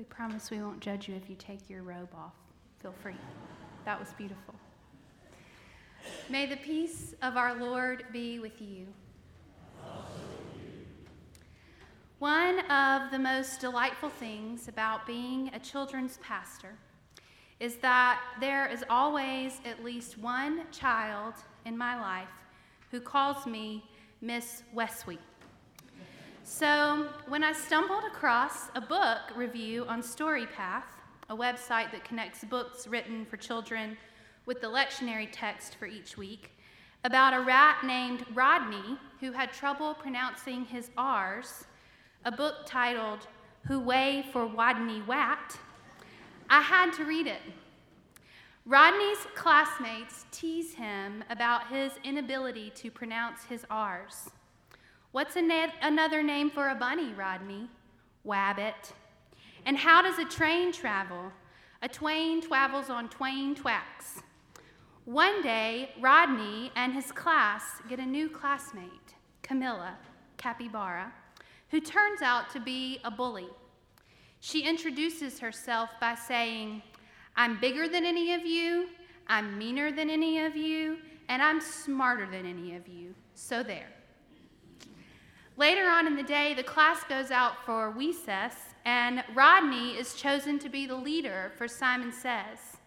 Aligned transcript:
We 0.00 0.04
promise 0.04 0.50
we 0.50 0.62
won't 0.62 0.80
judge 0.80 1.08
you 1.10 1.14
if 1.14 1.28
you 1.28 1.36
take 1.36 1.68
your 1.68 1.82
robe 1.82 2.08
off. 2.16 2.32
Feel 2.78 2.94
free. 3.02 3.16
That 3.84 4.00
was 4.00 4.14
beautiful. 4.16 4.54
May 6.30 6.46
the 6.46 6.56
peace 6.56 7.14
of 7.20 7.36
our 7.36 7.54
Lord 7.54 8.06
be 8.10 8.38
with 8.38 8.62
you. 8.62 8.86
One 12.18 12.60
of 12.70 13.10
the 13.10 13.18
most 13.18 13.60
delightful 13.60 14.08
things 14.08 14.68
about 14.68 15.06
being 15.06 15.50
a 15.52 15.58
children's 15.58 16.16
pastor 16.22 16.78
is 17.58 17.74
that 17.82 18.22
there 18.40 18.66
is 18.68 18.82
always 18.88 19.60
at 19.66 19.84
least 19.84 20.16
one 20.16 20.62
child 20.72 21.34
in 21.66 21.76
my 21.76 22.00
life 22.00 22.32
who 22.90 23.00
calls 23.00 23.44
me 23.44 23.84
Miss 24.22 24.62
Westwy. 24.72 25.18
So, 26.52 27.06
when 27.28 27.44
I 27.44 27.52
stumbled 27.52 28.02
across 28.02 28.70
a 28.74 28.80
book 28.80 29.20
review 29.36 29.84
on 29.86 30.02
StoryPath, 30.02 30.82
a 31.28 31.36
website 31.36 31.92
that 31.92 32.04
connects 32.04 32.42
books 32.42 32.88
written 32.88 33.24
for 33.24 33.36
children 33.36 33.96
with 34.46 34.60
the 34.60 34.66
lectionary 34.66 35.28
text 35.30 35.76
for 35.76 35.86
each 35.86 36.18
week, 36.18 36.50
about 37.04 37.34
a 37.34 37.40
rat 37.40 37.84
named 37.84 38.26
Rodney 38.34 38.98
who 39.20 39.30
had 39.30 39.52
trouble 39.52 39.94
pronouncing 39.94 40.64
his 40.64 40.90
R's, 40.98 41.66
a 42.24 42.32
book 42.32 42.66
titled 42.66 43.28
Hooray 43.68 44.26
for 44.32 44.44
Wodney 44.44 45.06
Wat, 45.06 45.56
I 46.50 46.62
had 46.62 46.92
to 46.94 47.04
read 47.04 47.28
it. 47.28 47.42
Rodney's 48.66 49.24
classmates 49.36 50.26
tease 50.32 50.74
him 50.74 51.22
about 51.30 51.68
his 51.68 51.92
inability 52.02 52.70
to 52.70 52.90
pronounce 52.90 53.44
his 53.44 53.64
R's. 53.70 54.30
What's 55.12 55.34
na- 55.34 55.72
another 55.82 56.22
name 56.22 56.50
for 56.50 56.68
a 56.68 56.74
bunny, 56.74 57.12
Rodney? 57.12 57.68
Wabbit. 58.24 58.92
And 59.66 59.76
how 59.76 60.02
does 60.02 60.18
a 60.18 60.24
train 60.24 60.72
travel? 60.72 61.32
A 61.82 61.88
twain 61.88 62.40
travels 62.40 62.90
on 62.90 63.08
twain 63.08 63.54
tracks. 63.54 64.22
One 65.04 65.42
day, 65.42 65.90
Rodney 66.00 66.70
and 66.76 66.92
his 66.92 67.10
class 67.10 67.62
get 67.88 67.98
a 67.98 68.06
new 68.06 68.28
classmate, 68.28 69.14
Camilla 69.42 69.96
Capybara, 70.36 71.12
who 71.70 71.80
turns 71.80 72.22
out 72.22 72.50
to 72.50 72.60
be 72.60 73.00
a 73.02 73.10
bully. 73.10 73.48
She 74.38 74.62
introduces 74.62 75.40
herself 75.40 75.90
by 76.00 76.14
saying, 76.14 76.82
I'm 77.34 77.58
bigger 77.60 77.88
than 77.88 78.04
any 78.04 78.32
of 78.34 78.46
you, 78.46 78.88
I'm 79.26 79.58
meaner 79.58 79.90
than 79.90 80.08
any 80.08 80.44
of 80.44 80.54
you, 80.54 80.98
and 81.28 81.42
I'm 81.42 81.60
smarter 81.60 82.26
than 82.30 82.46
any 82.46 82.76
of 82.76 82.86
you. 82.86 83.14
So 83.34 83.62
there. 83.62 83.88
Later 85.60 85.90
on 85.90 86.06
in 86.06 86.16
the 86.16 86.22
day, 86.22 86.54
the 86.54 86.62
class 86.62 87.04
goes 87.04 87.30
out 87.30 87.66
for 87.66 87.90
recess, 87.90 88.54
and 88.86 89.22
Rodney 89.34 89.90
is 89.90 90.14
chosen 90.14 90.58
to 90.58 90.70
be 90.70 90.86
the 90.86 90.94
leader 90.94 91.52
for 91.58 91.68
Simon 91.68 92.12
Says. 92.12 92.78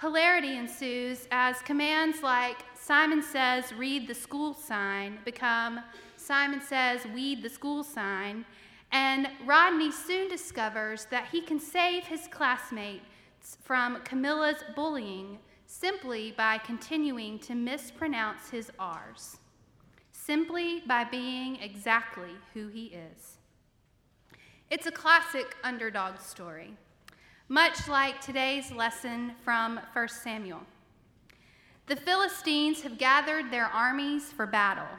Hilarity 0.00 0.56
ensues 0.56 1.28
as 1.30 1.62
commands 1.62 2.20
like 2.20 2.56
Simon 2.74 3.22
Says, 3.22 3.72
read 3.72 4.08
the 4.08 4.14
school 4.14 4.54
sign 4.54 5.20
become 5.24 5.78
Simon 6.16 6.60
Says, 6.60 7.06
weed 7.14 7.44
the 7.44 7.48
school 7.48 7.84
sign, 7.84 8.44
and 8.90 9.28
Rodney 9.46 9.92
soon 9.92 10.28
discovers 10.28 11.06
that 11.12 11.28
he 11.30 11.40
can 11.40 11.60
save 11.60 12.02
his 12.02 12.26
classmates 12.26 13.56
from 13.62 14.00
Camilla's 14.02 14.64
bullying 14.74 15.38
simply 15.66 16.34
by 16.36 16.58
continuing 16.58 17.38
to 17.38 17.54
mispronounce 17.54 18.50
his 18.50 18.68
R's 18.80 19.36
simply 20.28 20.82
by 20.86 21.04
being 21.04 21.56
exactly 21.56 22.28
who 22.52 22.68
he 22.68 22.88
is. 22.88 23.38
It's 24.70 24.86
a 24.86 24.90
classic 24.90 25.56
underdog 25.64 26.20
story, 26.20 26.74
much 27.48 27.88
like 27.88 28.20
today's 28.20 28.70
lesson 28.70 29.32
from 29.42 29.80
1 29.94 30.08
Samuel. 30.08 30.60
The 31.86 31.96
Philistines 31.96 32.82
have 32.82 32.98
gathered 32.98 33.50
their 33.50 33.68
armies 33.68 34.24
for 34.24 34.44
battle, 34.44 34.98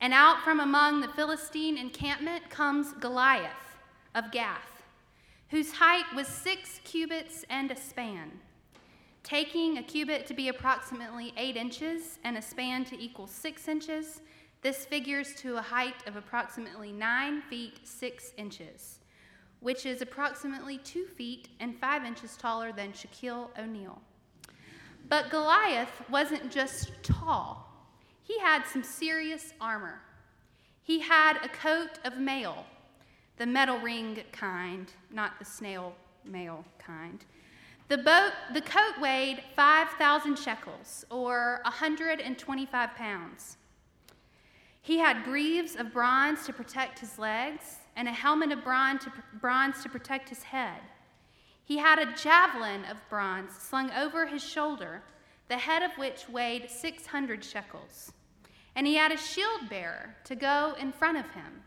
and 0.00 0.14
out 0.14 0.40
from 0.40 0.60
among 0.60 1.02
the 1.02 1.08
Philistine 1.08 1.76
encampment 1.76 2.48
comes 2.48 2.94
Goliath 2.94 3.76
of 4.14 4.32
Gath, 4.32 4.84
whose 5.50 5.72
height 5.72 6.06
was 6.14 6.28
six 6.28 6.80
cubits 6.82 7.44
and 7.50 7.70
a 7.70 7.76
span. 7.76 8.32
Taking 9.22 9.76
a 9.76 9.82
cubit 9.82 10.24
to 10.28 10.34
be 10.34 10.48
approximately 10.48 11.34
eight 11.36 11.56
inches 11.56 12.18
and 12.24 12.38
a 12.38 12.42
span 12.42 12.86
to 12.86 12.98
equal 12.98 13.26
six 13.26 13.68
inches, 13.68 14.22
this 14.66 14.84
figures 14.84 15.32
to 15.32 15.58
a 15.58 15.62
height 15.62 15.94
of 16.08 16.16
approximately 16.16 16.90
9 16.90 17.40
feet 17.42 17.78
6 17.84 18.32
inches, 18.36 18.98
which 19.60 19.86
is 19.86 20.02
approximately 20.02 20.78
2 20.78 21.06
feet 21.06 21.46
and 21.60 21.78
5 21.78 22.04
inches 22.04 22.36
taller 22.36 22.72
than 22.72 22.90
Shaquille 22.90 23.48
O'Neal. 23.56 24.02
But 25.08 25.30
Goliath 25.30 26.02
wasn't 26.10 26.50
just 26.50 26.90
tall, 27.04 27.64
he 28.24 28.40
had 28.40 28.64
some 28.66 28.82
serious 28.82 29.52
armor. 29.60 30.00
He 30.82 30.98
had 30.98 31.36
a 31.44 31.48
coat 31.48 32.00
of 32.04 32.18
mail, 32.18 32.66
the 33.36 33.46
metal 33.46 33.78
ring 33.78 34.18
kind, 34.32 34.92
not 35.12 35.38
the 35.38 35.44
snail 35.44 35.94
mail 36.24 36.64
kind. 36.80 37.24
The, 37.86 37.98
boat, 37.98 38.32
the 38.52 38.62
coat 38.62 39.00
weighed 39.00 39.44
5,000 39.54 40.36
shekels, 40.36 41.04
or 41.08 41.60
125 41.62 42.94
pounds. 42.96 43.58
He 44.86 44.98
had 44.98 45.24
greaves 45.24 45.74
of 45.74 45.92
bronze 45.92 46.46
to 46.46 46.52
protect 46.52 47.00
his 47.00 47.18
legs 47.18 47.78
and 47.96 48.06
a 48.06 48.12
helmet 48.12 48.52
of 48.52 48.62
bronze 48.62 49.02
to, 49.02 49.12
bronze 49.40 49.82
to 49.82 49.88
protect 49.88 50.28
his 50.28 50.44
head. 50.44 50.78
He 51.64 51.78
had 51.78 51.98
a 51.98 52.14
javelin 52.14 52.84
of 52.84 52.96
bronze 53.10 53.50
slung 53.56 53.90
over 53.90 54.26
his 54.26 54.44
shoulder, 54.44 55.02
the 55.48 55.56
head 55.56 55.82
of 55.82 55.90
which 55.98 56.28
weighed 56.28 56.70
600 56.70 57.42
shekels. 57.42 58.12
And 58.76 58.86
he 58.86 58.94
had 58.94 59.10
a 59.10 59.16
shield 59.16 59.68
bearer 59.68 60.14
to 60.22 60.36
go 60.36 60.76
in 60.78 60.92
front 60.92 61.18
of 61.18 61.28
him. 61.32 61.64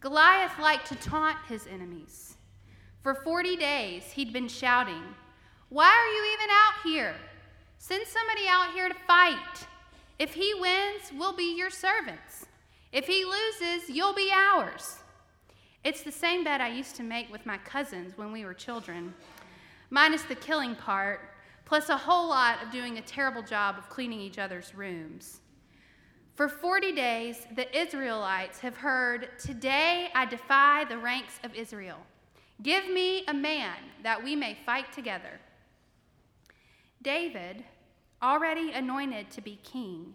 Goliath 0.00 0.58
liked 0.58 0.88
to 0.88 0.96
taunt 0.96 1.38
his 1.48 1.68
enemies. 1.68 2.34
For 3.04 3.14
40 3.14 3.54
days, 3.54 4.10
he'd 4.10 4.32
been 4.32 4.48
shouting, 4.48 5.04
Why 5.68 5.86
are 5.86 6.12
you 6.16 6.32
even 6.32 6.50
out 6.50 6.82
here? 6.82 7.14
Send 7.78 8.04
somebody 8.08 8.48
out 8.48 8.72
here 8.72 8.88
to 8.88 8.96
fight. 9.06 9.68
If 10.22 10.34
he 10.34 10.54
wins, 10.54 11.10
we'll 11.18 11.32
be 11.32 11.56
your 11.56 11.68
servants. 11.68 12.46
If 12.92 13.08
he 13.08 13.24
loses, 13.24 13.90
you'll 13.90 14.14
be 14.14 14.30
ours. 14.32 15.00
It's 15.82 16.02
the 16.02 16.12
same 16.12 16.44
bet 16.44 16.60
I 16.60 16.68
used 16.68 16.94
to 16.94 17.02
make 17.02 17.28
with 17.32 17.44
my 17.44 17.58
cousins 17.58 18.16
when 18.16 18.30
we 18.30 18.44
were 18.44 18.54
children, 18.54 19.14
minus 19.90 20.22
the 20.22 20.36
killing 20.36 20.76
part, 20.76 21.34
plus 21.64 21.88
a 21.88 21.96
whole 21.96 22.28
lot 22.28 22.62
of 22.62 22.70
doing 22.70 22.98
a 22.98 23.02
terrible 23.02 23.42
job 23.42 23.74
of 23.76 23.88
cleaning 23.88 24.20
each 24.20 24.38
other's 24.38 24.76
rooms. 24.76 25.40
For 26.36 26.48
40 26.48 26.92
days, 26.92 27.44
the 27.56 27.76
Israelites 27.76 28.60
have 28.60 28.76
heard, 28.76 29.28
Today 29.40 30.08
I 30.14 30.24
defy 30.24 30.84
the 30.84 30.98
ranks 30.98 31.40
of 31.42 31.52
Israel. 31.52 31.98
Give 32.62 32.88
me 32.88 33.24
a 33.26 33.34
man 33.34 33.74
that 34.04 34.22
we 34.22 34.36
may 34.36 34.56
fight 34.64 34.92
together. 34.92 35.40
David, 37.02 37.64
already 38.22 38.72
anointed 38.72 39.30
to 39.30 39.40
be 39.40 39.58
king, 39.62 40.14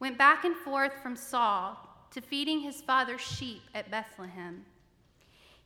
went 0.00 0.18
back 0.18 0.44
and 0.44 0.56
forth 0.56 0.92
from 1.02 1.16
Saul 1.16 1.78
to 2.10 2.20
feeding 2.20 2.60
his 2.60 2.80
father's 2.80 3.20
sheep 3.20 3.62
at 3.74 3.90
Bethlehem. 3.90 4.64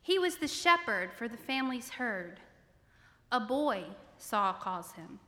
He 0.01 0.19
was 0.19 0.37
the 0.37 0.47
shepherd 0.47 1.11
for 1.13 1.27
the 1.27 1.37
family's 1.37 1.89
herd. 1.89 2.39
A 3.31 3.39
boy, 3.39 3.83
Saul 4.17 4.53
calls 4.53 4.93
him, 4.93 5.19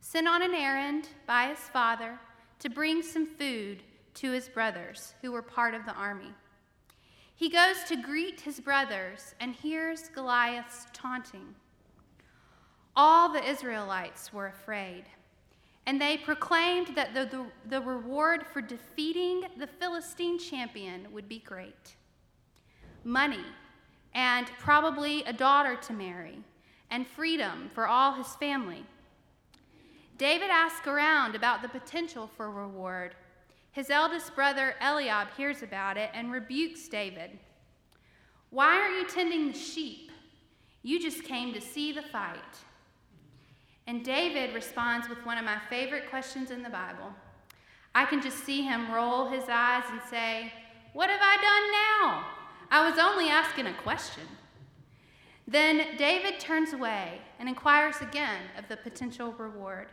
sent 0.00 0.26
on 0.26 0.42
an 0.42 0.54
errand 0.54 1.08
by 1.26 1.48
his 1.48 1.58
father 1.58 2.18
to 2.58 2.70
bring 2.70 3.02
some 3.02 3.26
food 3.26 3.82
to 4.14 4.32
his 4.32 4.48
brothers 4.48 5.14
who 5.20 5.32
were 5.32 5.42
part 5.42 5.74
of 5.74 5.84
the 5.84 5.94
army. 5.94 6.32
He 7.34 7.50
goes 7.50 7.84
to 7.88 7.96
greet 7.96 8.40
his 8.40 8.60
brothers 8.60 9.34
and 9.40 9.54
hears 9.54 10.08
Goliath's 10.08 10.86
taunting. 10.94 11.54
All 12.96 13.30
the 13.30 13.46
Israelites 13.46 14.32
were 14.32 14.46
afraid 14.46 15.04
and 15.86 16.00
they 16.00 16.16
proclaimed 16.16 16.88
that 16.96 17.14
the, 17.14 17.24
the, 17.26 17.46
the, 17.68 17.80
reward 17.80 18.44
for 18.44 18.60
defeating 18.60 19.44
the 19.56 19.66
Philistine 19.66 20.38
champion 20.38 21.06
would 21.12 21.28
be 21.28 21.38
great 21.38 21.94
money, 23.04 23.44
and 24.14 24.48
probably 24.58 25.22
a 25.24 25.32
daughter 25.32 25.76
to 25.76 25.92
marry, 25.92 26.40
and 26.90 27.06
freedom 27.06 27.70
for 27.72 27.86
all 27.86 28.12
his 28.12 28.34
family. 28.36 28.84
David 30.18 30.50
asked 30.50 30.88
around 30.88 31.36
about 31.36 31.62
the 31.62 31.68
potential 31.68 32.28
for 32.36 32.50
reward. 32.50 33.14
His 33.70 33.90
eldest 33.90 34.34
brother 34.34 34.74
Eliab 34.80 35.28
hears 35.36 35.62
about 35.62 35.96
it 35.96 36.10
and 36.14 36.32
rebukes 36.32 36.88
David. 36.88 37.38
Why 38.50 38.76
aren't 38.76 38.96
you 38.96 39.06
tending 39.06 39.52
the 39.52 39.58
sheep? 39.58 40.10
You 40.82 41.00
just 41.00 41.22
came 41.22 41.52
to 41.52 41.60
see 41.60 41.92
the 41.92 42.02
fight. 42.02 42.38
And 43.86 44.04
David 44.04 44.54
responds 44.54 45.08
with 45.08 45.24
one 45.24 45.38
of 45.38 45.44
my 45.44 45.58
favorite 45.70 46.10
questions 46.10 46.50
in 46.50 46.62
the 46.62 46.70
Bible. 46.70 47.12
I 47.94 48.04
can 48.04 48.20
just 48.20 48.44
see 48.44 48.62
him 48.62 48.92
roll 48.92 49.28
his 49.28 49.44
eyes 49.48 49.84
and 49.90 50.00
say, 50.10 50.52
What 50.92 51.08
have 51.08 51.20
I 51.22 51.36
done 51.36 51.72
now? 51.72 52.26
I 52.70 52.90
was 52.90 52.98
only 52.98 53.28
asking 53.28 53.66
a 53.66 53.74
question. 53.74 54.24
Then 55.48 55.96
David 55.96 56.40
turns 56.40 56.72
away 56.72 57.20
and 57.38 57.48
inquires 57.48 58.00
again 58.00 58.42
of 58.58 58.68
the 58.68 58.76
potential 58.76 59.32
reward. 59.38 59.88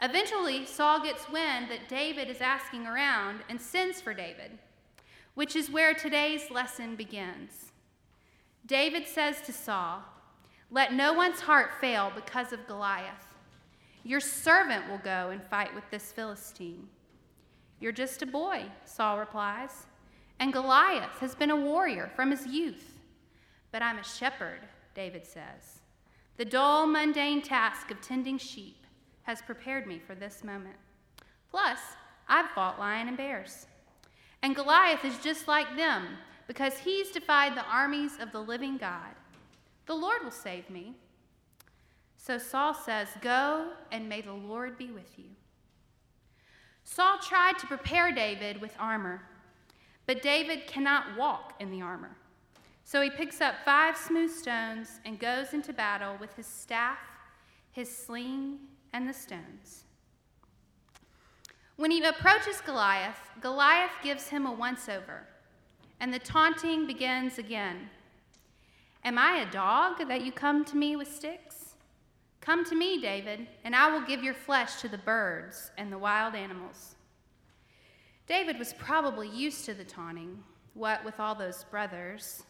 Eventually, 0.00 0.64
Saul 0.64 1.02
gets 1.02 1.28
wind 1.28 1.68
that 1.70 1.88
David 1.88 2.30
is 2.30 2.40
asking 2.40 2.86
around 2.86 3.40
and 3.48 3.60
sends 3.60 4.00
for 4.00 4.14
David, 4.14 4.52
which 5.34 5.56
is 5.56 5.70
where 5.70 5.92
today's 5.92 6.52
lesson 6.52 6.94
begins. 6.94 7.72
David 8.64 9.08
says 9.08 9.40
to 9.40 9.52
Saul, 9.52 10.04
Let 10.70 10.92
no 10.92 11.12
one's 11.12 11.40
heart 11.40 11.70
fail 11.80 12.12
because 12.14 12.52
of 12.52 12.66
Goliath. 12.66 13.34
Your 14.04 14.20
servant 14.20 14.88
will 14.88 14.98
go 14.98 15.30
and 15.30 15.42
fight 15.42 15.74
with 15.74 15.84
this 15.90 16.12
Philistine. 16.12 16.88
You're 17.80 17.92
just 17.92 18.22
a 18.22 18.26
boy, 18.26 18.64
Saul 18.84 19.18
replies, 19.18 19.86
and 20.40 20.52
Goliath 20.52 21.18
has 21.20 21.34
been 21.34 21.50
a 21.50 21.56
warrior 21.56 22.10
from 22.14 22.30
his 22.30 22.46
youth. 22.46 22.98
But 23.72 23.82
I'm 23.82 23.98
a 23.98 24.04
shepherd, 24.04 24.60
David 24.94 25.26
says. 25.26 25.80
The 26.36 26.44
dull, 26.44 26.86
mundane 26.86 27.42
task 27.42 27.90
of 27.90 28.00
tending 28.00 28.38
sheep 28.38 28.86
has 29.22 29.42
prepared 29.42 29.86
me 29.86 29.98
for 29.98 30.14
this 30.14 30.44
moment. 30.44 30.76
Plus, 31.50 31.78
I've 32.28 32.50
fought 32.50 32.78
lion 32.78 33.08
and 33.08 33.16
bears. 33.16 33.66
And 34.42 34.54
Goliath 34.54 35.04
is 35.04 35.18
just 35.18 35.48
like 35.48 35.76
them 35.76 36.04
because 36.46 36.78
he's 36.78 37.10
defied 37.10 37.56
the 37.56 37.64
armies 37.64 38.12
of 38.20 38.32
the 38.32 38.40
living 38.40 38.76
God. 38.76 39.14
The 39.88 39.94
Lord 39.94 40.22
will 40.22 40.30
save 40.30 40.68
me. 40.68 40.94
So 42.18 42.36
Saul 42.36 42.74
says, 42.74 43.08
Go 43.22 43.70
and 43.90 44.06
may 44.06 44.20
the 44.20 44.34
Lord 44.34 44.76
be 44.76 44.90
with 44.90 45.18
you. 45.18 45.24
Saul 46.84 47.18
tried 47.22 47.58
to 47.58 47.66
prepare 47.66 48.12
David 48.12 48.60
with 48.60 48.76
armor, 48.78 49.22
but 50.06 50.20
David 50.20 50.66
cannot 50.66 51.16
walk 51.16 51.54
in 51.58 51.70
the 51.70 51.80
armor. 51.80 52.14
So 52.84 53.00
he 53.00 53.08
picks 53.08 53.40
up 53.40 53.54
five 53.64 53.96
smooth 53.96 54.30
stones 54.30 55.00
and 55.06 55.18
goes 55.18 55.54
into 55.54 55.72
battle 55.72 56.16
with 56.20 56.34
his 56.36 56.46
staff, 56.46 56.98
his 57.72 57.94
sling, 57.94 58.58
and 58.92 59.08
the 59.08 59.14
stones. 59.14 59.84
When 61.76 61.90
he 61.90 62.04
approaches 62.04 62.60
Goliath, 62.60 63.20
Goliath 63.40 63.92
gives 64.02 64.28
him 64.28 64.44
a 64.44 64.52
once 64.52 64.88
over, 64.90 65.26
and 66.00 66.12
the 66.12 66.18
taunting 66.18 66.86
begins 66.86 67.38
again. 67.38 67.88
Am 69.08 69.16
I 69.16 69.38
a 69.38 69.50
dog 69.50 70.06
that 70.06 70.20
you 70.20 70.30
come 70.30 70.66
to 70.66 70.76
me 70.76 70.94
with 70.94 71.10
sticks? 71.10 71.76
Come 72.42 72.62
to 72.66 72.74
me, 72.74 73.00
David, 73.00 73.46
and 73.64 73.74
I 73.74 73.90
will 73.90 74.02
give 74.02 74.22
your 74.22 74.34
flesh 74.34 74.82
to 74.82 74.88
the 74.90 74.98
birds 74.98 75.70
and 75.78 75.90
the 75.90 75.96
wild 75.96 76.34
animals. 76.34 76.94
David 78.26 78.58
was 78.58 78.74
probably 78.74 79.26
used 79.30 79.64
to 79.64 79.72
the 79.72 79.82
taunting, 79.82 80.44
what 80.74 81.02
with 81.06 81.18
all 81.20 81.34
those 81.34 81.64
brothers. 81.70 82.42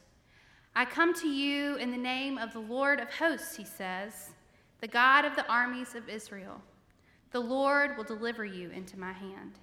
I 0.74 0.84
come 0.84 1.14
to 1.20 1.28
you 1.28 1.76
in 1.76 1.92
the 1.92 1.96
name 1.96 2.38
of 2.38 2.52
the 2.52 2.58
Lord 2.58 2.98
of 2.98 3.08
hosts, 3.08 3.54
he 3.54 3.64
says 3.64 4.30
the 4.80 4.88
God 4.88 5.24
of 5.24 5.36
the 5.36 5.48
armies 5.48 5.94
of 5.94 6.08
Israel. 6.08 6.60
The 7.30 7.38
Lord 7.38 7.96
will 7.96 8.02
deliver 8.02 8.44
you 8.44 8.70
into 8.70 8.98
my 8.98 9.12
hand. 9.12 9.60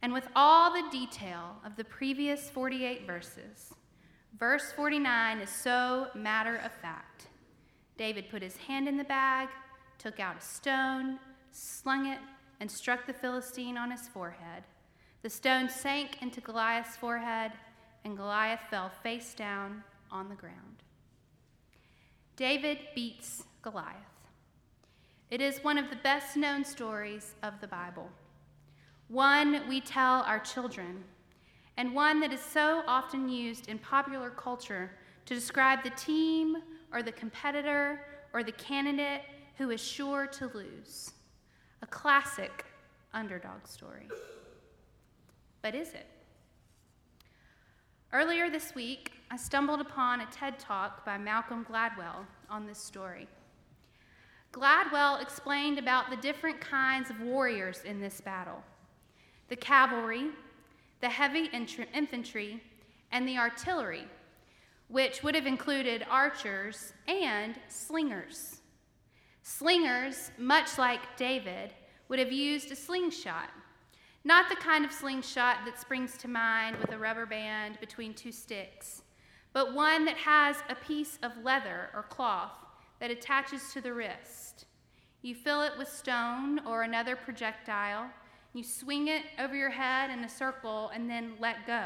And 0.00 0.14
with 0.14 0.28
all 0.34 0.72
the 0.72 0.88
detail 0.90 1.56
of 1.62 1.76
the 1.76 1.84
previous 1.84 2.48
48 2.48 3.06
verses, 3.06 3.74
verse 4.38 4.72
49 4.72 5.38
is 5.40 5.50
so 5.50 6.08
matter 6.14 6.56
of 6.56 6.72
fact. 6.72 7.26
David 7.96 8.30
put 8.30 8.42
his 8.42 8.56
hand 8.56 8.88
in 8.88 8.96
the 8.96 9.04
bag, 9.04 9.48
took 9.98 10.18
out 10.20 10.38
a 10.38 10.40
stone, 10.40 11.18
slung 11.52 12.06
it, 12.06 12.18
and 12.60 12.70
struck 12.70 13.06
the 13.06 13.12
Philistine 13.12 13.76
on 13.76 13.90
his 13.90 14.08
forehead. 14.08 14.64
The 15.22 15.30
stone 15.30 15.68
sank 15.68 16.22
into 16.22 16.40
Goliath's 16.40 16.96
forehead, 16.96 17.52
and 18.04 18.16
Goliath 18.16 18.60
fell 18.70 18.90
face 19.02 19.34
down 19.34 19.84
on 20.10 20.28
the 20.28 20.34
ground. 20.34 20.82
David 22.36 22.78
beats 22.94 23.44
Goliath. 23.60 23.96
It 25.30 25.40
is 25.40 25.62
one 25.62 25.78
of 25.78 25.90
the 25.90 25.96
best 25.96 26.36
known 26.36 26.64
stories 26.64 27.34
of 27.42 27.60
the 27.60 27.68
Bible, 27.68 28.08
one 29.08 29.68
we 29.68 29.80
tell 29.80 30.22
our 30.22 30.38
children, 30.38 31.04
and 31.80 31.94
one 31.94 32.20
that 32.20 32.30
is 32.30 32.42
so 32.42 32.82
often 32.86 33.26
used 33.26 33.70
in 33.70 33.78
popular 33.78 34.28
culture 34.28 34.90
to 35.24 35.34
describe 35.34 35.82
the 35.82 35.88
team 35.88 36.58
or 36.92 37.02
the 37.02 37.12
competitor 37.12 38.02
or 38.34 38.42
the 38.44 38.52
candidate 38.52 39.22
who 39.56 39.70
is 39.70 39.80
sure 39.82 40.26
to 40.26 40.50
lose. 40.52 41.12
A 41.80 41.86
classic 41.86 42.66
underdog 43.14 43.66
story. 43.66 44.08
But 45.62 45.74
is 45.74 45.94
it? 45.94 46.06
Earlier 48.12 48.50
this 48.50 48.74
week, 48.74 49.12
I 49.30 49.38
stumbled 49.38 49.80
upon 49.80 50.20
a 50.20 50.26
TED 50.26 50.58
talk 50.58 51.06
by 51.06 51.16
Malcolm 51.16 51.64
Gladwell 51.64 52.26
on 52.50 52.66
this 52.66 52.78
story. 52.78 53.26
Gladwell 54.52 55.22
explained 55.22 55.78
about 55.78 56.10
the 56.10 56.16
different 56.16 56.60
kinds 56.60 57.08
of 57.08 57.22
warriors 57.22 57.80
in 57.86 58.02
this 58.02 58.20
battle 58.20 58.62
the 59.48 59.56
cavalry, 59.56 60.28
the 61.00 61.08
heavy 61.08 61.50
infantry, 61.94 62.62
and 63.12 63.26
the 63.26 63.38
artillery, 63.38 64.06
which 64.88 65.22
would 65.22 65.34
have 65.34 65.46
included 65.46 66.06
archers 66.08 66.92
and 67.08 67.54
slingers. 67.68 68.60
Slingers, 69.42 70.30
much 70.38 70.78
like 70.78 71.16
David, 71.16 71.74
would 72.08 72.18
have 72.18 72.32
used 72.32 72.70
a 72.70 72.76
slingshot 72.76 73.50
not 74.24 74.50
the 74.50 74.56
kind 74.56 74.84
of 74.84 74.92
slingshot 74.92 75.58
that 75.64 75.80
springs 75.80 76.18
to 76.18 76.28
mind 76.28 76.76
with 76.76 76.92
a 76.92 76.98
rubber 76.98 77.24
band 77.24 77.80
between 77.80 78.12
two 78.12 78.32
sticks, 78.32 79.02
but 79.54 79.74
one 79.74 80.04
that 80.04 80.16
has 80.16 80.56
a 80.68 80.74
piece 80.74 81.18
of 81.22 81.42
leather 81.42 81.88
or 81.94 82.02
cloth 82.02 82.52
that 83.00 83.10
attaches 83.10 83.72
to 83.72 83.80
the 83.80 83.94
wrist. 83.94 84.66
You 85.22 85.34
fill 85.34 85.62
it 85.62 85.72
with 85.78 85.88
stone 85.88 86.60
or 86.66 86.82
another 86.82 87.16
projectile, 87.16 88.10
you 88.52 88.64
swing 88.64 89.08
it 89.08 89.22
over 89.38 89.54
your 89.54 89.70
head 89.70 90.10
in 90.10 90.24
a 90.24 90.28
circle, 90.28 90.90
and 90.94 91.08
then 91.08 91.34
let 91.38 91.66
go. 91.66 91.84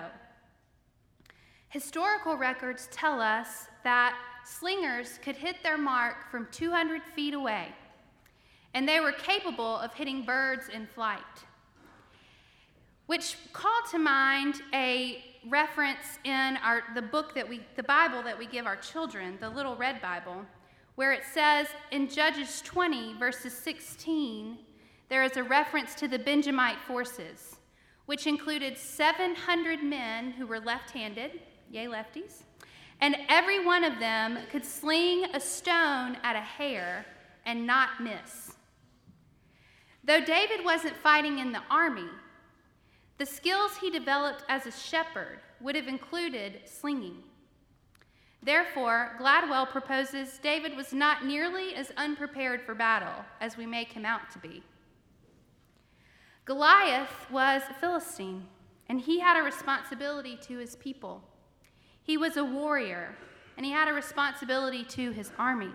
Historical 1.69 2.37
records 2.37 2.88
tell 2.90 3.20
us 3.20 3.66
that 3.82 4.16
slingers 4.44 5.19
could 5.22 5.37
hit 5.37 5.56
their 5.62 5.78
mark 5.78 6.31
from 6.31 6.46
200 6.50 7.02
feet 7.14 7.34
away, 7.34 7.69
and 8.72 8.88
they 8.88 9.00
were 9.00 9.12
capable 9.12 9.78
of 9.78 9.93
hitting 9.94 10.25
birds 10.25 10.69
in 10.72 10.87
flight 10.87 11.20
which 13.06 13.37
called 13.52 13.85
to 13.90 13.99
mind 13.99 14.62
a 14.73 15.23
reference 15.49 16.18
in 16.25 16.56
our, 16.62 16.83
the 16.94 17.02
book 17.02 17.35
that 17.35 17.49
we, 17.49 17.61
the 17.76 17.83
Bible 17.83 18.23
that 18.23 18.38
we 18.38 18.47
give 18.47 18.66
our 18.66 18.76
children, 18.76 19.37
the 19.40 19.50
Little 19.50 19.76
Red 19.76 20.00
Bible, 20.00 20.44
where 20.94 21.12
it 21.12 21.23
says 21.33 21.66
in 21.90 22.09
Judges 22.09 22.62
20, 22.62 23.14
verses 23.18 23.52
16, 23.52 24.59
there 25.08 25.23
is 25.23 25.37
a 25.37 25.42
reference 25.42 25.94
to 25.96 26.08
the 26.08 26.18
Benjamite 26.18 26.80
forces, 26.87 27.56
which 28.06 28.26
included 28.26 28.78
700 28.78 29.82
men 29.82 30.32
who 30.32 30.46
were 30.46 30.61
left 30.61 30.90
handed, 30.90 31.40
yay, 31.70 31.87
lefties, 31.87 32.42
and 33.00 33.16
every 33.28 33.64
one 33.64 33.84
of 33.84 33.99
them 33.99 34.38
could 34.50 34.64
sling 34.64 35.26
a 35.34 35.40
stone 35.40 36.16
at 36.23 36.37
a 36.37 36.40
hare 36.40 37.04
and 37.44 37.66
not 37.66 38.02
miss. 38.02 38.54
Though 40.04 40.25
David 40.25 40.64
wasn't 40.64 40.96
fighting 40.96 41.38
in 41.38 41.52
the 41.52 41.62
army, 41.70 42.08
the 43.18 43.26
skills 43.26 43.76
he 43.80 43.90
developed 43.90 44.44
as 44.49 44.66
a 44.66 44.73
shepherd 44.73 45.40
would 45.61 45.76
have 45.76 45.88
included 45.88 46.61
slinging. 46.66 47.23
Therefore, 48.42 49.16
Gladwell 49.18 49.66
proposes 49.70 50.38
David 50.42 50.76
was 50.76 50.92
not 50.92 51.25
nearly 51.25 51.75
as 51.75 51.92
unprepared 51.96 52.61
for 52.61 52.75
battle 52.75 53.25
as 53.40 53.56
we 53.56 53.64
make 53.64 53.92
him 53.92 54.04
out 54.04 54.30
to 54.32 54.38
be. 54.38 54.62
Goliath 56.45 57.31
was 57.31 57.63
a 57.71 57.75
Philistine, 57.75 58.47
and 58.89 59.01
he 59.01 59.21
had 59.21 59.39
a 59.39 59.43
responsibility 59.43 60.39
to 60.43 60.59
his 60.59 60.77
people. 60.77 61.23
He 62.03 62.19
was 62.19 62.37
a 62.37 62.45
warrior, 62.45 63.17
and 63.57 63.65
he 63.65 63.73
had 63.73 63.89
a 63.89 63.95
responsibility 63.95 64.85
to 64.85 65.11
his 65.13 65.33
army. 65.39 65.73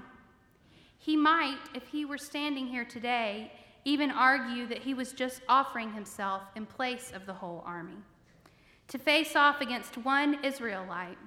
He 1.00 1.16
might, 1.16 1.58
if 1.74 1.88
he 1.88 2.06
were 2.06 2.20
standing 2.20 2.68
here 2.68 2.86
today, 2.86 3.52
even 3.84 4.12
argue 4.12 4.68
that 4.68 4.80
he 4.80 4.94
was 4.94 5.14
just 5.14 5.42
offering 5.50 5.92
himself 5.94 6.44
in 6.56 6.66
place 6.66 7.12
of 7.16 7.26
the 7.26 7.34
whole 7.34 7.64
army 7.66 7.98
to 8.90 8.98
face 8.98 9.36
off 9.36 9.62
against 9.62 9.98
one 9.98 10.44
Israelite, 10.44 11.18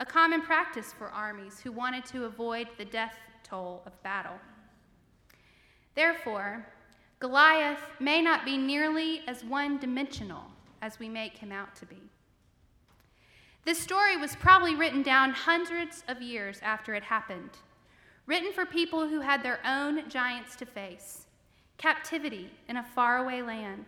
a 0.00 0.06
common 0.06 0.40
practice 0.40 0.92
for 0.92 1.08
armies 1.08 1.60
who 1.60 1.72
wanted 1.72 2.04
to 2.06 2.24
avoid 2.24 2.68
the 2.78 2.84
death 2.84 3.16
toll 3.42 3.82
of 3.84 4.02
battle. 4.02 4.38
Therefore, 5.94 6.66
Goliath 7.20 7.80
may 8.00 8.20
not 8.20 8.44
be 8.44 8.56
nearly 8.56 9.22
as 9.26 9.44
one 9.44 9.78
dimensional 9.78 10.44
as 10.82 10.98
we 10.98 11.08
make 11.08 11.38
him 11.38 11.52
out 11.52 11.74
to 11.76 11.86
be. 11.86 12.02
This 13.64 13.78
story 13.78 14.16
was 14.16 14.36
probably 14.36 14.74
written 14.74 15.02
down 15.02 15.30
hundreds 15.30 16.04
of 16.06 16.20
years 16.20 16.60
after 16.62 16.94
it 16.94 17.04
happened, 17.04 17.50
written 18.26 18.52
for 18.52 18.66
people 18.66 19.08
who 19.08 19.20
had 19.20 19.42
their 19.42 19.60
own 19.64 20.08
giants 20.08 20.54
to 20.56 20.66
face 20.66 21.26
captivity 21.78 22.50
in 22.68 22.76
a 22.76 22.84
faraway 22.84 23.42
land. 23.42 23.86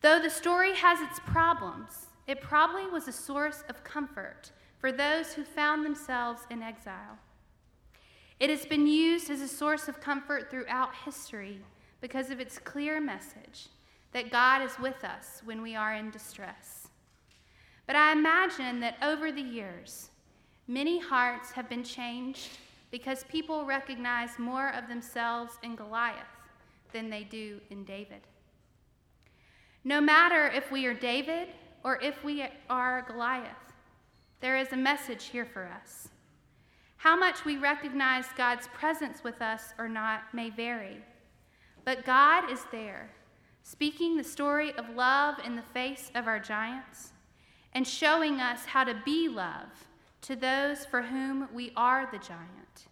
Though 0.00 0.20
the 0.20 0.30
story 0.30 0.74
has 0.74 1.00
its 1.00 1.20
problems, 1.20 2.06
it 2.26 2.40
probably 2.40 2.86
was 2.86 3.08
a 3.08 3.12
source 3.12 3.62
of 3.68 3.84
comfort 3.84 4.50
for 4.78 4.90
those 4.90 5.32
who 5.32 5.44
found 5.44 5.84
themselves 5.84 6.42
in 6.50 6.62
exile. 6.62 7.18
It 8.40 8.50
has 8.50 8.66
been 8.66 8.86
used 8.88 9.30
as 9.30 9.40
a 9.40 9.48
source 9.48 9.86
of 9.86 10.00
comfort 10.00 10.50
throughout 10.50 10.94
history 11.04 11.60
because 12.02 12.30
of 12.30 12.40
its 12.40 12.58
clear 12.58 13.00
message 13.00 13.68
that 14.12 14.30
God 14.30 14.60
is 14.60 14.78
with 14.78 15.02
us 15.04 15.40
when 15.46 15.62
we 15.62 15.74
are 15.74 15.94
in 15.94 16.10
distress. 16.10 16.88
But 17.86 17.96
I 17.96 18.12
imagine 18.12 18.80
that 18.80 18.98
over 19.02 19.32
the 19.32 19.40
years, 19.40 20.10
many 20.68 21.00
hearts 21.00 21.52
have 21.52 21.68
been 21.68 21.84
changed 21.84 22.50
because 22.90 23.24
people 23.24 23.64
recognize 23.64 24.38
more 24.38 24.74
of 24.74 24.88
themselves 24.88 25.54
in 25.62 25.76
Goliath 25.76 26.16
than 26.92 27.08
they 27.08 27.24
do 27.24 27.58
in 27.70 27.84
David. 27.84 28.20
No 29.84 30.00
matter 30.00 30.48
if 30.48 30.70
we 30.70 30.84
are 30.86 30.94
David 30.94 31.48
or 31.82 32.00
if 32.02 32.22
we 32.22 32.44
are 32.68 33.02
Goliath, 33.08 33.72
there 34.40 34.58
is 34.58 34.72
a 34.72 34.76
message 34.76 35.26
here 35.26 35.46
for 35.46 35.64
us. 35.64 36.08
How 36.96 37.16
much 37.16 37.44
we 37.44 37.56
recognize 37.56 38.26
God's 38.36 38.68
presence 38.68 39.24
with 39.24 39.40
us 39.40 39.72
or 39.78 39.88
not 39.88 40.22
may 40.32 40.50
vary, 40.50 40.98
but 41.84 42.04
God 42.04 42.50
is 42.50 42.64
there, 42.70 43.10
speaking 43.62 44.16
the 44.16 44.24
story 44.24 44.72
of 44.74 44.96
love 44.96 45.36
in 45.44 45.56
the 45.56 45.62
face 45.62 46.10
of 46.14 46.26
our 46.26 46.38
giants 46.38 47.12
and 47.74 47.86
showing 47.86 48.40
us 48.40 48.66
how 48.66 48.84
to 48.84 49.00
be 49.04 49.28
love 49.28 49.68
to 50.22 50.36
those 50.36 50.84
for 50.86 51.02
whom 51.02 51.48
we 51.52 51.72
are 51.76 52.08
the 52.10 52.18
giant. 52.18 52.86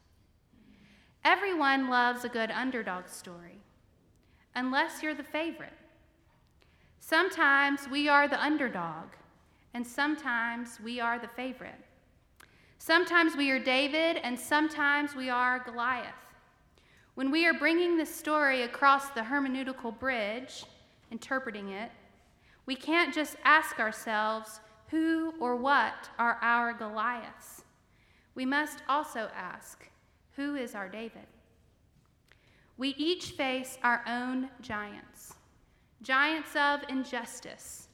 Everyone 1.24 1.90
loves 1.90 2.24
a 2.24 2.28
good 2.28 2.50
underdog 2.50 3.08
story, 3.08 3.60
unless 4.54 5.02
you're 5.02 5.14
the 5.14 5.22
favorite. 5.22 5.72
Sometimes 6.98 7.88
we 7.90 8.08
are 8.08 8.26
the 8.26 8.42
underdog, 8.42 9.08
and 9.74 9.86
sometimes 9.86 10.78
we 10.82 10.98
are 10.98 11.18
the 11.18 11.28
favorite. 11.28 11.84
Sometimes 12.78 13.36
we 13.36 13.50
are 13.50 13.58
David, 13.58 14.16
and 14.22 14.38
sometimes 14.38 15.14
we 15.14 15.28
are 15.28 15.58
Goliath. 15.58 16.14
When 17.20 17.30
we 17.30 17.46
are 17.46 17.52
bringing 17.52 17.98
this 17.98 18.14
story 18.14 18.62
across 18.62 19.10
the 19.10 19.20
hermeneutical 19.20 19.98
bridge, 19.98 20.64
interpreting 21.10 21.68
it, 21.68 21.90
we 22.64 22.74
can't 22.74 23.12
just 23.12 23.36
ask 23.44 23.78
ourselves 23.78 24.60
who 24.86 25.34
or 25.38 25.54
what 25.54 26.08
are 26.18 26.38
our 26.40 26.72
Goliaths. 26.72 27.62
We 28.34 28.46
must 28.46 28.78
also 28.88 29.28
ask 29.36 29.86
who 30.34 30.54
is 30.54 30.74
our 30.74 30.88
David? 30.88 31.26
We 32.78 32.94
each 32.96 33.32
face 33.32 33.76
our 33.82 34.02
own 34.06 34.48
giants 34.62 35.34
giants 36.00 36.56
of 36.56 36.80
injustice, 36.88 37.88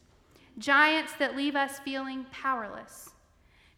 giants 0.59 1.15
that 1.19 1.35
leave 1.35 1.57
us 1.57 1.81
feeling 1.81 2.27
powerless, 2.31 3.11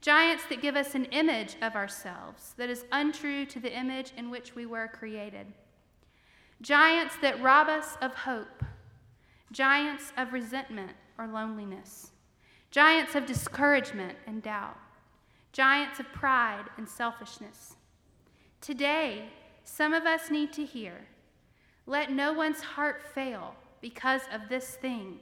giants 0.01 0.45
that 0.49 0.63
give 0.63 0.77
us 0.77 0.95
an 0.95 1.07
image 1.07 1.57
of 1.61 1.75
ourselves 1.75 2.55
that 2.57 2.71
is 2.71 2.85
untrue 2.93 3.45
to 3.47 3.61
the 3.61 3.77
image 3.77 4.13
in 4.17 4.31
which 4.31 4.55
we 4.55 4.67
were 4.67 4.89
created, 4.89 5.47
giants 6.63 7.17
that 7.23 7.43
rob 7.43 7.69
us 7.69 7.97
of 8.01 8.15
hope, 8.15 8.65
giants 9.53 10.13
of 10.17 10.33
resentment 10.33 10.93
or 11.19 11.27
loneliness, 11.27 12.13
giants 12.71 13.15
of 13.15 13.27
discouragement 13.27 14.17
and 14.27 14.43
doubt, 14.43 14.77
giants 15.53 15.99
of 15.99 16.13
pride 16.13 16.65
and 16.77 16.89
selfishness. 16.89 17.75
Today, 18.61 19.25
some 19.65 19.93
of 19.93 20.05
us 20.05 20.31
need 20.31 20.53
to 20.53 20.65
hear 20.65 21.07
let 21.87 22.13
no 22.13 22.35
one's 22.35 22.61
heart 22.61 23.03
fail 23.15 23.55
because 23.81 24.21
of 24.31 24.51
this 24.51 24.77
thing. 24.77 25.19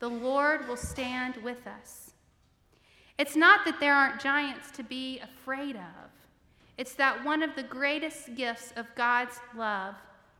The 0.00 0.08
Lord 0.08 0.66
will 0.66 0.76
stand 0.76 1.36
with 1.36 1.64
us. 1.66 2.05
It's 3.18 3.36
not 3.36 3.64
that 3.64 3.80
there 3.80 3.94
aren't 3.94 4.20
giants 4.20 4.70
to 4.72 4.82
be 4.82 5.20
afraid 5.20 5.76
of, 5.76 6.10
it's 6.76 6.94
that 6.94 7.24
one 7.24 7.42
of 7.42 7.56
the 7.56 7.62
greatest 7.62 8.34
gifts 8.34 8.72
of 8.76 8.86
God's 8.94 9.40
love 9.56 9.94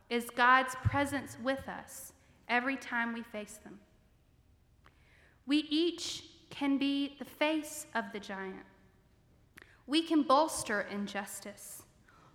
is 0.09 0.29
God's 0.29 0.75
presence 0.83 1.35
with 1.43 1.67
us 1.67 2.13
every 2.47 2.77
time 2.77 3.13
we 3.13 3.23
face 3.23 3.59
them. 3.63 3.79
We 5.47 5.65
each 5.69 6.23
can 6.49 6.77
be 6.77 7.15
the 7.17 7.25
face 7.25 7.87
of 7.95 8.05
the 8.13 8.19
giant. 8.19 8.65
We 9.87 10.03
can 10.03 10.21
bolster 10.21 10.81
injustice, 10.91 11.83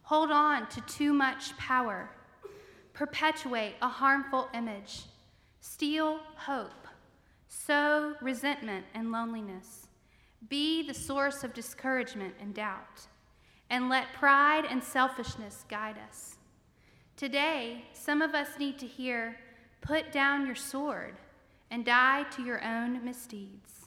hold 0.02 0.30
on 0.30 0.68
to 0.70 0.80
too 0.82 1.12
much 1.12 1.56
power 1.56 2.10
perpetuate 2.92 3.74
a 3.80 3.88
harmful 3.88 4.48
image, 4.54 5.04
steal 5.60 6.20
hope, 6.36 6.86
sow 7.48 8.14
resentment 8.20 8.84
and 8.94 9.12
loneliness, 9.12 9.88
be 10.48 10.86
the 10.86 10.94
source 10.94 11.44
of 11.44 11.54
discouragement 11.54 12.34
and 12.40 12.54
doubt, 12.54 13.06
and 13.70 13.88
let 13.88 14.12
pride 14.12 14.64
and 14.68 14.82
selfishness 14.82 15.64
guide 15.68 15.96
us. 16.08 16.36
Today, 17.16 17.84
some 17.92 18.22
of 18.22 18.34
us 18.34 18.58
need 18.58 18.78
to 18.78 18.86
hear, 18.86 19.36
Put 19.82 20.12
down 20.12 20.46
your 20.46 20.54
sword 20.54 21.16
and 21.70 21.84
die 21.84 22.22
to 22.36 22.42
your 22.42 22.64
own 22.64 23.04
misdeeds. 23.04 23.86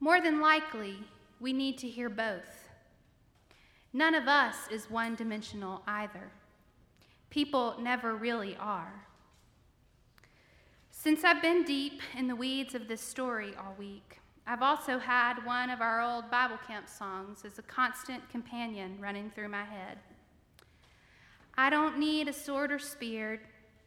More 0.00 0.20
than 0.20 0.40
likely, 0.40 0.98
we 1.40 1.52
need 1.52 1.78
to 1.78 1.88
hear 1.88 2.08
both. 2.08 2.68
None 3.92 4.14
of 4.14 4.26
us 4.26 4.56
is 4.70 4.90
one 4.90 5.14
dimensional 5.14 5.82
either. 5.86 6.32
People 7.30 7.76
never 7.80 8.16
really 8.16 8.56
are. 8.58 9.06
Since 10.90 11.22
I've 11.22 11.40
been 11.40 11.62
deep 11.62 12.00
in 12.16 12.26
the 12.26 12.36
weeds 12.36 12.74
of 12.74 12.88
this 12.88 13.00
story 13.00 13.54
all 13.56 13.76
week, 13.78 14.18
I've 14.50 14.62
also 14.62 14.98
had 14.98 15.44
one 15.44 15.68
of 15.68 15.82
our 15.82 16.00
old 16.00 16.30
Bible 16.30 16.56
camp 16.66 16.88
songs 16.88 17.44
as 17.44 17.58
a 17.58 17.62
constant 17.62 18.26
companion 18.30 18.96
running 18.98 19.30
through 19.30 19.50
my 19.50 19.62
head. 19.62 19.98
I 21.58 21.68
don't 21.68 21.98
need 21.98 22.28
a 22.28 22.32
sword 22.32 22.72
or 22.72 22.78
spear 22.78 23.42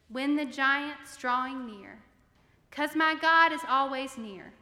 when 0.09 0.35
the 0.35 0.45
giant's 0.45 1.17
drawing 1.17 1.65
near, 1.65 1.97
cause 2.69 2.95
my 2.95 3.15
God 3.19 3.51
is 3.51 3.61
always 3.67 4.19
near. 4.19 4.53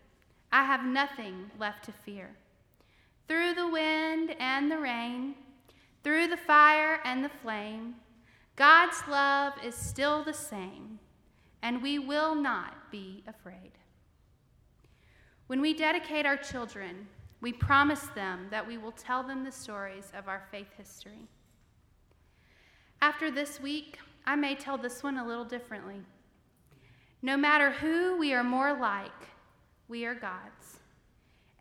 I 0.53 0.63
have 0.63 0.85
nothing 0.85 1.51
left 1.59 1.83
to 1.85 1.91
fear. 1.91 2.29
Through 3.27 3.55
the 3.55 3.67
wind 3.67 4.37
and 4.39 4.71
the 4.71 4.79
rain, 4.79 5.35
through 6.01 6.27
the 6.27 6.37
fire 6.37 7.01
and 7.03 7.25
the 7.25 7.31
flame, 7.41 7.95
God's 8.55 9.03
love 9.09 9.51
is 9.65 9.75
still 9.75 10.23
the 10.23 10.33
same, 10.33 10.99
and 11.61 11.83
we 11.83 11.99
will 11.99 12.35
not 12.35 12.89
be 12.89 13.21
afraid. 13.27 13.78
When 15.49 15.61
we 15.61 15.73
dedicate 15.73 16.27
our 16.27 16.37
children, 16.37 17.07
we 17.41 17.51
promise 17.51 18.03
them 18.13 18.45
that 18.51 18.67
we 18.67 18.77
will 18.77 18.91
tell 18.91 19.23
them 19.23 19.43
the 19.43 19.51
stories 19.51 20.11
of 20.15 20.27
our 20.27 20.43
faith 20.51 20.67
history. 20.77 21.27
After 23.01 23.31
this 23.31 23.59
week, 23.59 23.97
I 24.27 24.35
may 24.35 24.53
tell 24.53 24.77
this 24.77 25.01
one 25.01 25.17
a 25.17 25.25
little 25.25 25.43
differently. 25.43 26.01
No 27.23 27.35
matter 27.35 27.71
who 27.71 28.15
we 28.19 28.31
are 28.31 28.43
more 28.43 28.77
like, 28.79 29.09
we 29.87 30.05
are 30.05 30.13
God's. 30.13 30.81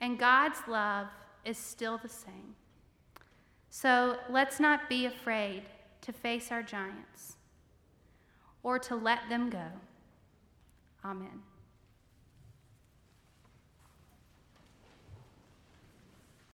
And 0.03 0.19
God's 0.19 0.59
love 0.69 1.07
is 1.47 1.57
still 1.57 1.97
the 1.97 2.11
same. 2.11 2.57
So 3.71 4.19
let's 4.29 4.61
not 4.61 4.91
be 4.91 5.07
afraid 5.07 5.63
to 6.03 6.13
face 6.13 6.53
our 6.53 6.63
giants 6.63 7.37
or 8.63 8.79
to 8.81 8.97
let 8.97 9.21
them 9.31 9.49
go. 9.49 9.65
Amen. 11.07 11.41